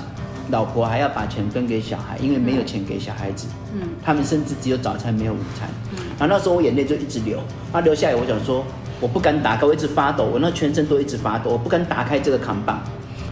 [0.50, 2.16] 老婆还要把钱分给小孩？
[2.18, 3.46] 因为没有钱给小孩子。
[3.74, 5.68] 嗯，他们甚至只有早餐没有午餐。
[5.92, 7.38] 嗯，然后那时候我眼泪就一直流，
[7.72, 8.64] 他流下来，我想说。
[9.00, 12.80] 我不敢打开，我一直发抖，我那全身都一直发抖，我不敢打开这个扛棒。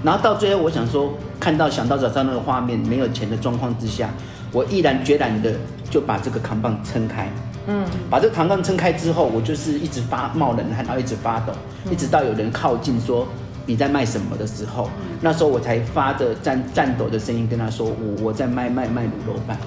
[0.04, 4.08] 然后到最后，我想说，看到想到早上那个画面，没有钱的状况之下，
[4.52, 5.52] 我毅然决然的
[5.90, 7.28] 就把这个扛棒撑开。
[7.66, 11.52] 嗯，把这个扛棒撑开之后，我就是一直发冒冷汗，然后一直发抖，
[11.90, 13.26] 一直到有人靠近说
[13.66, 14.88] 你在卖什么的时候，
[15.20, 19.58] 那时候我才发着颤颤抖的声音跟他说，我我在卖卖卖卤肉饭。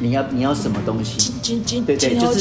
[0.00, 1.32] 你要你要什么东西？
[1.86, 2.40] 对对，就是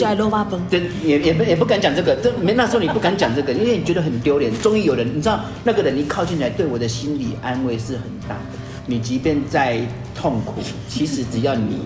[0.71, 4.51] 对，也也不也不敢讲这个，这没那时候你不敢讲这个，因为你觉得很丢脸。
[4.59, 8.57] 终于有人，你知道那个人一靠近来，对我的心理安慰是很大的。
[8.87, 9.79] 你即便再
[10.15, 10.55] 痛苦，
[10.89, 11.81] 其实只要你，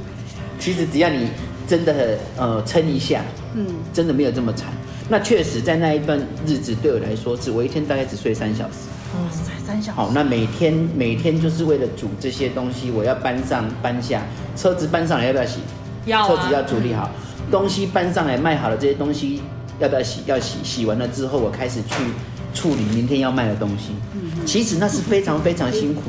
[0.57, 1.27] 其实只要你
[1.67, 3.21] 真的呃撑一下，
[3.53, 4.67] 嗯，真的没有这么惨。
[5.09, 8.87] 那确实在那一段日子对我来说，只我一天大概只睡三小时。
[9.13, 9.97] 哇塞，三小时。
[9.97, 14.21] 好，那每天每天就是为了煮这些东西，我要搬上搬下，
[14.55, 15.59] 车子搬上来要不要洗？
[16.05, 17.09] 要啊车子要处理好，
[17.51, 19.41] 东西搬上来卖好了，这些东西
[19.79, 20.21] 要不要洗？
[20.25, 21.95] 要洗，洗完了之后，我开始去
[22.53, 23.93] 处理明天要卖的东西。
[24.45, 26.03] 其实那是非常非常辛苦，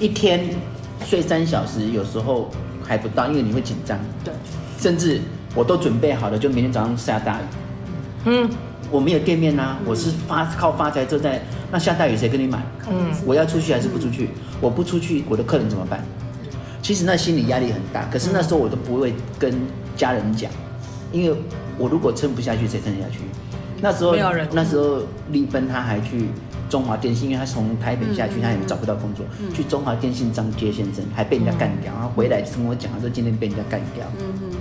[0.00, 0.48] 一天
[1.04, 2.50] 睡三小时，有时候
[2.82, 3.98] 还不到，因为你会紧张。
[4.24, 4.32] 对，
[4.78, 5.20] 甚至
[5.54, 7.44] 我都准备好了，就明天早上下大雨。
[8.24, 8.50] 嗯，
[8.92, 11.40] 我没有店面啊，我是发靠发财车在，
[11.72, 12.62] 那下大雨谁跟你买？
[12.90, 14.28] 嗯我要出去还是不出去？
[14.60, 16.04] 我不出去，我的客人怎么办？
[16.82, 19.54] 其实那心理压力很大，可是那时候我都不会跟
[19.96, 20.50] 家人讲，
[21.10, 21.34] 因为
[21.78, 23.20] 我如果撑不下去，谁撑得下去？
[23.80, 24.14] 那时候
[24.52, 26.26] 那时候丽芬她还去
[26.68, 29.24] 中华电信，因为她从台北下去，她也找不到工作，
[29.54, 34.06] 去中华电信张杰先生，还被人家干掉，然后回来跟我讲，他说今天被人家干掉，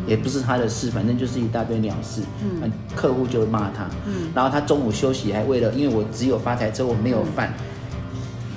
[0.07, 7.53] 也不是他的事，反正就是一大堆鸟事，嗯，客户就骂他，嗯然后他中午休息还为了，因为我只有发财车，我没有饭。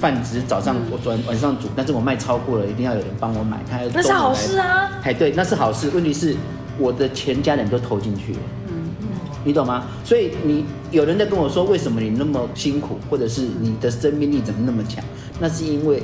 [0.00, 3.58] 饭只是早上我晚晚上煮，但是我卖超过了，一定要有人帮我买。
[3.70, 4.90] 他要那是好事啊。
[5.02, 5.88] 哎，对，那是好事。
[5.94, 6.36] 问题是
[6.78, 9.06] 我的全家人都投进去了，嗯嗯，
[9.44, 9.84] 你懂吗？
[10.04, 15.02] 所以你有人在跟我说，为什么你那么辛苦，或者是你的生命力怎么那么强？
[15.40, 16.02] 那是因为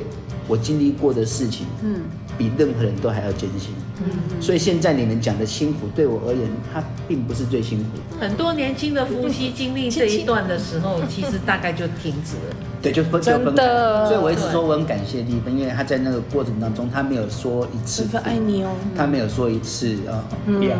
[0.48, 2.00] 我经历过的事情，嗯，
[2.38, 3.74] 比任何人都还要艰辛。
[4.02, 7.98] 嗯，所以现在你们讲的辛苦，对我而言，它并不是最辛苦。
[8.18, 12.56] 很多年轻的夫妻经历这一段的时候，其实大概就停止了。
[12.82, 14.08] 对，就分就分真的开。
[14.08, 20.76] 所以我一直说我很感谢丽芬，因为她在那个过程当中，她没有说一次爱你哦，她没有说一次啊不要。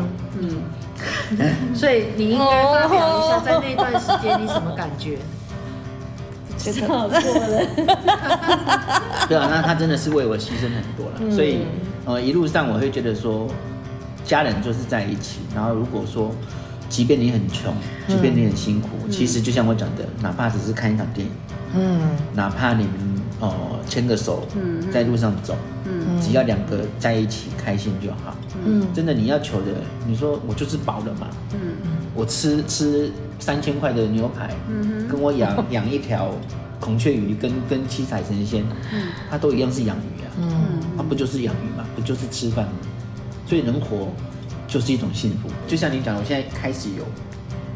[1.75, 5.19] 所以你应该发表一下，在那段时间你什么感觉？
[6.57, 7.67] 觉得好过了。
[9.29, 11.61] 对啊，那他真的是为我牺牲很多了，所以
[12.05, 13.49] 呃一路上我会觉得说，
[14.25, 15.41] 家人就是在一起。
[15.55, 16.31] 然后如果说，
[16.89, 17.73] 即便你很穷，
[18.09, 21.33] 即便你很辛苦，其实就像我讲的，哪怕只是看一场电影，
[21.75, 22.01] 嗯，
[22.35, 22.93] 哪怕你们
[23.41, 24.45] 哦牵个手，
[24.91, 29.67] 在路上走，嗯，只要两个在一起开心就好，嗯，真的你要求的，
[30.07, 31.61] 你说我就是饱了嘛，嗯，
[32.15, 36.33] 我吃吃三千块的牛排，嗯，跟我养养一条
[36.81, 42.73] 孔雀鱼跟跟七彩神仙，嗯，它都一样是养鱼啊，嗯，它不就是养鱼嘛，不就是吃饭吗？
[43.47, 44.09] 所以能活
[44.67, 45.51] 就是一种幸福。
[45.69, 47.05] 就像你讲，我现在开始有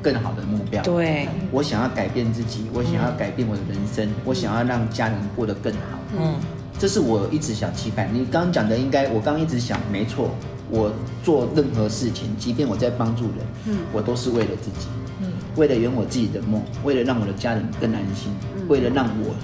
[0.02, 5.98] 更好的目标，对，我想要改变自己，我想要改变我的人生，我想要让家人过得更好。
[6.18, 6.34] 嗯，
[6.78, 8.08] 这是我一直想期盼。
[8.14, 10.30] 你刚刚讲的应该，我刚刚一直想，没错，
[10.70, 10.90] 我
[11.22, 14.86] 做任何事情，即便我在帮助人，嗯，我都是为了自己，
[15.20, 18.32] 嗯，为了圆我自己的梦，为了让我的家人更安心，
[18.68, 19.34] 为了让我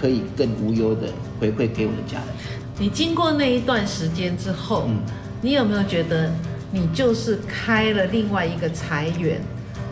[0.00, 1.08] 可以更无忧的
[1.38, 2.55] 回馈给我的家人。
[2.78, 4.98] 你经过那一段时间之后，嗯。
[5.42, 6.32] 你有没有觉得
[6.72, 9.38] 你就是开了另外一个财源，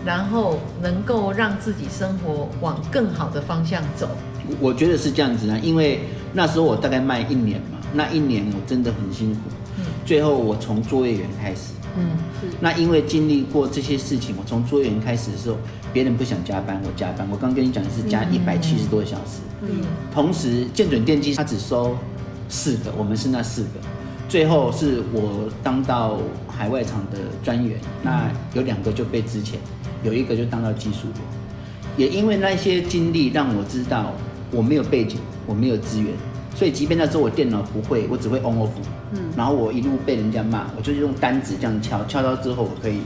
[0.04, 4.08] 然后能够让自己生活往更好的方向走？
[4.58, 6.00] 我觉得是这样子啊，因为
[6.32, 9.40] 那时候我大概卖一年嘛，那一年我真的很辛苦，
[9.78, 12.16] 嗯，最后我从作业员开始，嗯，
[12.58, 15.58] 那因为经历过这些事情，我从作业员开始的时候，
[15.92, 21.96] 别人不想加班，我加班，我刚跟你讲的是加一百七十多个小时，嗯，同时建准电机它只收
[22.48, 23.68] 四个，我们是那四个。
[24.26, 29.52] 最后是我当到海外厂的专员，那有两个就被资遣，
[30.02, 31.16] 有一个就当到技术员。
[31.96, 34.12] 也因为那些经历，让我知道
[34.50, 36.10] 我没有背景，我没有资源，
[36.56, 38.70] 所以即便那时候我电脑不会，我只会 on off，
[39.12, 43.00] 嗯，然后我一路被人家骂，我就是用单子这样敲，敲到之后我可以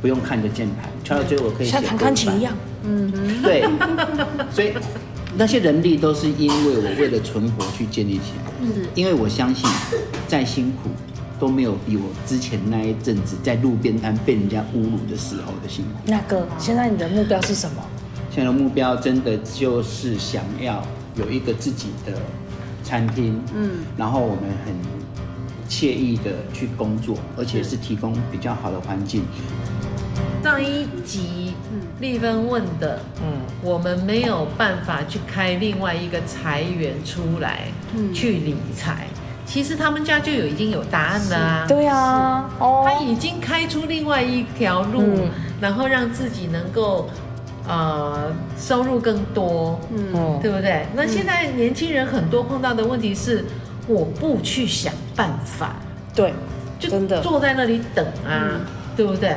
[0.00, 1.66] 不用看着键盘，敲到最后我可以。
[1.66, 3.12] 像弹钢琴一样，嗯，
[3.42, 3.62] 对，
[4.50, 4.72] 所以。
[5.36, 9.68] 那些人力都是因为我为了存活去建立起来，嗯，因为我相信，
[10.26, 10.90] 再辛苦
[11.38, 15.90] 都没有比我之前那一阵子在路边摊被人家侮辱的时候的辛苦。
[16.06, 17.82] 那个，现在你的目标是什么？
[18.30, 20.82] 现在的目标真的就是想要
[21.14, 22.12] 有一个自己的
[22.82, 24.74] 餐厅，嗯，然后我们很
[25.68, 29.22] 惬意的去工作，而且是提供比较好的环境。
[30.42, 31.54] 上一集
[32.00, 39.06] 丽芬问的，嗯，我们没有办法去开另外一个财源出来，嗯，去理财。
[39.46, 41.64] 其实他们家就有已经有答案了啊。
[41.66, 45.30] 对啊，哦，他已经开出另外一条路，嗯，
[45.60, 47.08] 然后让自己能够
[47.66, 50.86] 呃收入更多，嗯，对不对？
[50.94, 53.44] 那现在年轻人很多碰到的问题是，
[53.86, 55.76] 我不去想办法，
[56.14, 56.34] 对，
[56.78, 57.22] 就真的。
[57.22, 58.60] 坐在那里等啊，嗯，
[58.96, 59.34] 对不对？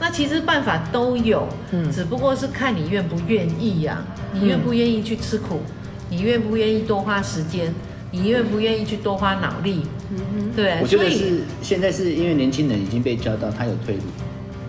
[0.00, 4.06] 那其实办法都有，嗯，只不过是看你愿不愿意呀、啊。
[4.32, 5.60] 你愿不愿意去吃苦？
[6.08, 7.74] 你愿不愿意多花时间？
[8.10, 9.82] 你愿不愿意去多花脑力？
[10.54, 10.78] 对。
[10.80, 14.02] 我觉得是现在是因为年轻人已经被教到他有退路，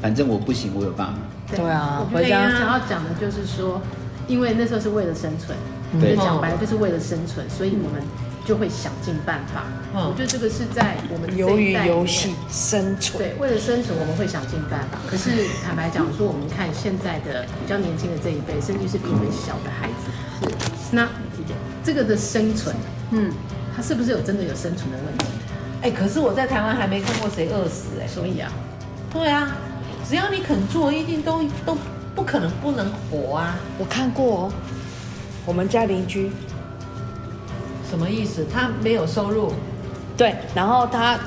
[0.01, 1.17] 反正我不行，我有爸妈。
[1.55, 3.81] 对啊，我觉得想要讲的就是说，
[4.27, 5.57] 因为那时候是为了生存，
[6.01, 8.01] 对讲白了就是为了生存，所以我们
[8.49, 9.61] 就会想尽办法。
[9.93, 13.17] 嗯我觉得这个是在我们这鱿鱼一代里面游戏生存。
[13.21, 14.97] 对，为了生存，我们会想尽办法。
[15.07, 20.09] 可是坦白讲，说我们看现在的比较年轻的这一辈，甚至是比我们小的孩子，
[20.81, 21.07] 是那
[21.83, 22.75] 这个的生存，
[23.11, 23.31] 嗯，
[23.75, 25.25] 他是不是有真的有生存的问题？
[25.83, 28.07] 哎，可是我在台湾还没看过谁饿死哎。
[28.07, 28.51] 所以啊，
[29.13, 29.55] 对啊，
[30.07, 31.77] 只要你肯做，一定都都
[32.15, 33.57] 不可能不能活啊。
[33.77, 34.53] 我看过哦，
[35.45, 36.31] 我们家邻居，
[37.89, 38.45] 什么意思？
[38.53, 39.51] 他没有收入，
[40.15, 41.19] 对，然后他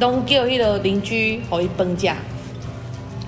[0.00, 2.16] 都叫那个邻居回分家，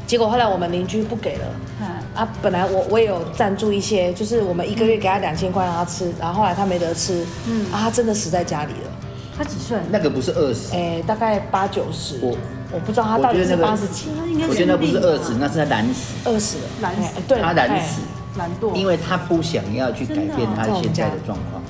[0.07, 1.45] 结果后来我们邻居不给了。
[1.81, 8.91] 嗯，啊，本来我我也有赞助一些，就是我们一个月给他两千块让他吃，然后后来他没得吃，嗯，啊，他真的死在家里了，
[9.37, 9.77] 他几岁？
[9.91, 12.37] 那个不是二十，哎，大概八九十，我
[12.73, 14.07] 我不知道他到底是我觉得那个八十几，
[14.49, 16.59] 我觉得那不是饿死，那是他懒死，二十。
[16.59, 17.03] 了，懒死。
[17.17, 18.03] 哎对，他懒哎死，
[18.39, 18.73] 懒惰。
[18.75, 21.61] 因为他不想要去改变他现在的状况。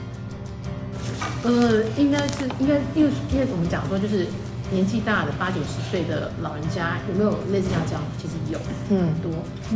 [1.44, 4.26] 呃，应该是应该，因为因为我们讲说，就是
[4.70, 8.02] 年纪大的八九十岁的老人家有没有类似像这样？
[8.18, 8.58] 其实有，
[8.90, 9.30] 嗯很多。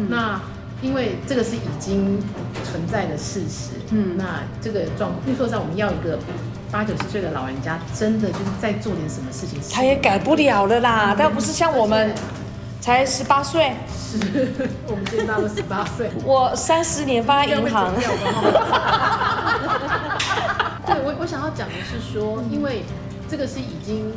[0.09, 0.41] 那
[0.81, 2.19] 因为这个是已经
[2.65, 6.19] 存在的事实，嗯，那这个状，比如说实在，我们要一个
[6.71, 12.15] 八九十岁的老人家，真的就是在做点什么事情，他也改不了了啦，但不是像我们
[12.81, 14.19] 才十八岁，是，
[14.87, 16.11] 我们现在都十八岁。
[16.25, 17.93] 我三十年放在银行，
[20.89, 22.83] 对我，我想要讲的是说，因为
[23.31, 24.11] 这个是已经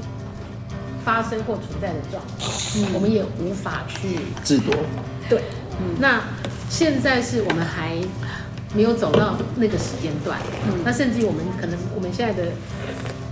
[1.04, 4.74] 发生或存在的状况，我们也无法去制夺，
[5.30, 5.42] 对。
[6.00, 6.22] 那
[6.70, 7.98] 现在是我们还
[8.74, 10.40] 没有走到那个时间段，
[10.86, 12.52] 那甚至于我们可能我们现在的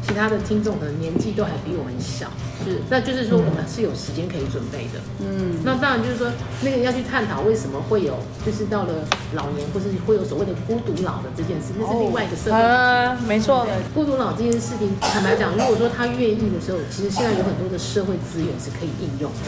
[0.09, 2.25] 其他的听众的年纪都还比我们小，
[2.65, 5.61] 是，那就是说我们是有时间可以准备的，嗯。
[5.63, 6.27] 那当然就是说
[6.61, 12.59] 那个要去探讨为什么会有，就是到了老年或是会有所谓的孤独老的这件事，那是另外一个社会。
[12.59, 19.45] 啊，没错，孤独老这件事情，坦白讲，如果说他愿意的时候，其实现在有很多的社会资源是可以应用的。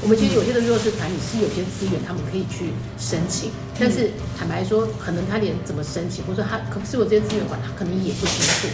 [0.00, 8.68] 我们其实有些的弱势团体是有些资源，他们可以去申请，但是坦白说，可能他连怎么申请，或者说他可不是我这些资源管，他可能也不清楚。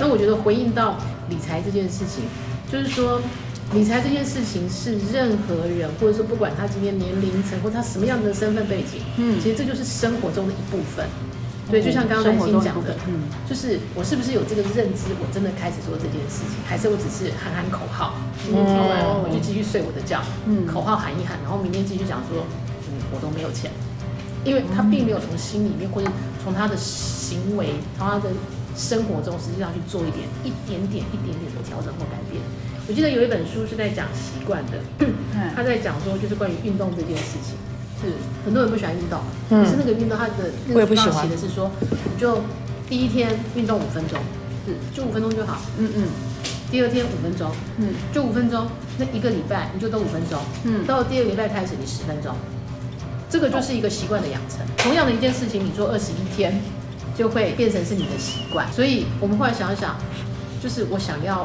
[0.00, 0.96] 那我觉得回应到
[1.28, 2.24] 理财这件事情，
[2.72, 3.20] 就是说
[3.74, 11.06] 理财这件事情是任何人，或者说不管他今天年龄层或他什么样的身份背景，嗯，其实这就是生活中的一部分。
[11.70, 22.42] 对，就像刚刚南星讲的，嗯，就是我是不是有这个认知，我真的开始做这件事情，还是我只是喊喊口号，今天听完我就继续睡我的觉，嗯，口号喊一喊，然后明天继续讲说，
[22.90, 23.70] 嗯，我都没有钱，
[24.44, 26.10] 因为他并没有从心里面或者
[26.42, 28.34] 从他的行为，从他的
[28.74, 32.42] 生活中实际上去做一点一点点一点点的调整或改变。
[32.88, 34.82] 我记得有一本书是在讲习惯的，
[35.54, 37.54] 他在讲说就是关于运动这件事情。
[38.00, 38.12] 是
[38.44, 42.40] 很多人不喜欢运动，可是那个运动，它的那个书上写的是说，你就
[42.88, 44.18] 第一天运动五分钟，
[44.66, 46.02] 是就五分钟就好，嗯嗯。
[46.70, 48.66] 第二天五分钟，嗯，就五分钟。
[48.96, 50.86] 那一个礼拜你就都五分钟，嗯。
[50.86, 52.32] 到第二个礼拜开始你十分钟，
[53.28, 54.60] 这个就是一个习惯的养成。
[54.76, 56.62] 同样的一件事情，你做二十一天，
[57.16, 58.72] 就会变成是你的习惯。
[58.72, 59.96] 所以我们后来想一想，
[60.62, 61.42] 就是我想要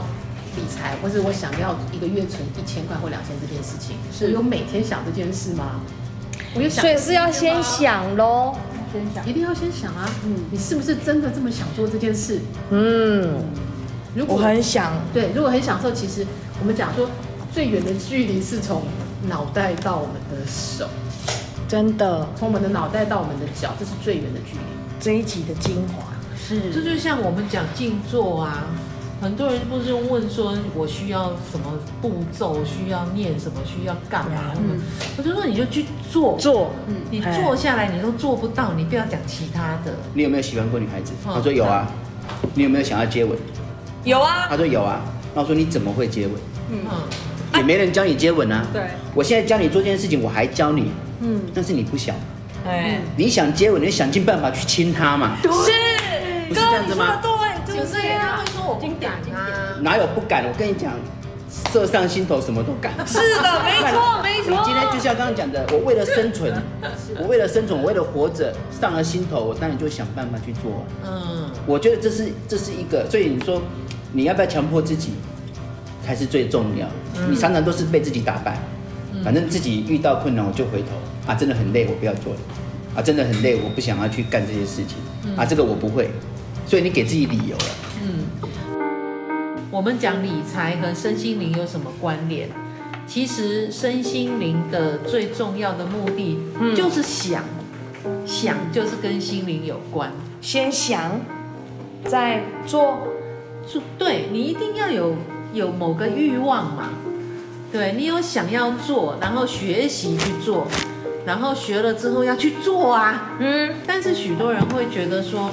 [0.55, 5.81] 理财，或是我想要一个月存一千块或两千这件事情，是有每天想这件事吗？
[6.69, 8.55] 所以是要先想喽，
[8.91, 10.09] 先想，一定要先想啊。
[10.23, 12.39] 嗯，你是不是真的这么想做这件事？
[12.69, 13.43] 嗯，
[14.15, 16.25] 如果我很想，对，如果很享受，其实
[16.59, 17.09] 我们讲说
[17.51, 18.83] 最远的距离是从
[19.27, 20.87] 脑袋到我们的手，
[21.67, 24.59] 真的，从我们的脑袋到我们的脚，这是最远的距离。
[24.99, 26.05] 这一集的精华。
[26.37, 28.65] 是，这就像我们讲静坐啊。
[29.25, 34.53] 很多人不是问说，我需要什么步骤，需要念什么，需要干嘛？
[34.55, 34.79] 嗯，
[35.17, 39.95] 我就说你就去做做，嗯，你做下来你都做不到，你不要讲其他的。
[40.13, 41.11] 你有没有喜欢过女孩子？
[41.25, 41.91] 他说有啊。
[42.53, 43.35] 你有没有想要接吻？
[44.03, 44.45] 有啊。
[44.47, 45.01] 他说有啊。
[45.33, 46.35] 那我说你怎么会接吻？
[46.69, 46.77] 嗯，
[47.55, 48.63] 也没人教你接吻啊。
[48.71, 48.83] 对。
[49.15, 50.91] 我现在教你做这件事情，我还教你。
[51.21, 51.41] 嗯。
[51.51, 52.15] 但是你不想。
[52.67, 52.99] 哎。
[53.17, 55.35] 你想接吻，你就想尽办法去亲她嘛。
[55.41, 55.47] 是。
[56.47, 57.19] 不是这样子吗？
[57.75, 59.75] 对，就是人他会说我不敢啊。
[59.81, 60.45] 哪有不敢？
[60.45, 60.93] 我跟你讲，
[61.71, 62.93] 射上心头什么都敢。
[63.05, 64.51] 是的，没错， 没错。
[64.51, 66.53] 你今天就像刚刚讲的，我为了生存，
[67.19, 70.85] 我为了生存，我为了活着，上了心头，我当然就想办法去做。
[71.03, 73.61] 嗯，我觉得这是这是一个，所以你说
[74.13, 75.13] 你要不要强迫自己，
[76.05, 76.87] 才是最重要。
[77.29, 78.57] 你常常都是被自己打败，
[79.23, 80.87] 反正自己遇到困难我就回头
[81.27, 82.39] 啊，真的很累，我不要做了
[82.95, 84.97] 啊，真的很累，我不想要去干这些事情
[85.35, 86.09] 啊，这个我不会，
[86.65, 87.65] 所以你给自己理由了。
[88.01, 88.25] 嗯。
[89.71, 92.49] 我们讲理财和身心灵有什么关联？
[93.07, 96.39] 其实身心灵的最重要的目的
[96.75, 97.43] 就是想，
[98.25, 100.11] 想就是跟心灵有关，
[100.41, 101.19] 先想，
[102.05, 102.99] 再做。
[103.67, 105.15] 做对，你一定要有
[105.53, 106.89] 有某个欲望嘛，
[107.71, 110.67] 对，你有想要做，然后学习去做，
[111.25, 113.33] 然后学了之后要去做啊。
[113.39, 113.73] 嗯。
[113.85, 115.51] 但是许多人会觉得说，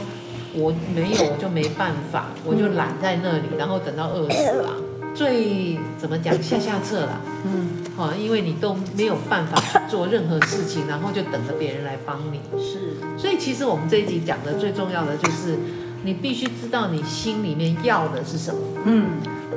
[0.54, 4.70] 我没有我就没办法，我就懒在那里，然后等到饿死了。
[5.14, 7.20] 最怎么讲下下策了？
[7.44, 7.84] 嗯。
[7.96, 12.40] 好，因为你都没有办法去做任何事情，然后就等着别人来帮你。
[12.58, 12.96] 是。
[13.18, 15.58] 所以其实我们这一集讲的最重要的就是。
[16.04, 19.06] 你必须知道你心里面要的是什么，嗯，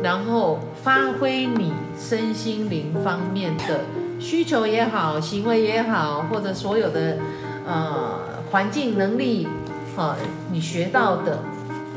[0.04, 3.82] 然后发挥你身心灵方面的
[4.20, 7.18] 需求也好，行为也好，或者所有的
[7.66, 8.20] 呃
[8.52, 9.48] 环境能力，
[9.96, 10.16] 呃，
[10.52, 11.40] 你学到的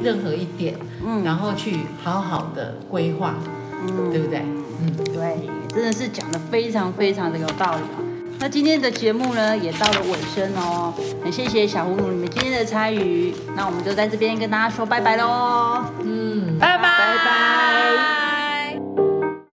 [0.02, 3.34] 任何一点，嗯，然后去好好的规划，
[3.82, 4.42] 嗯，对不对？
[4.80, 7.98] 嗯，对，真的是讲的非常非常的有道理啊。
[8.40, 10.94] 那今天的节目呢，也到了尾声哦，
[11.24, 16.82] 很谢谢小葫芦你们今天的参与，那我们就在这边跟大家说拜拜喽，嗯，拜拜。
[16.82, 18.27] 拜拜。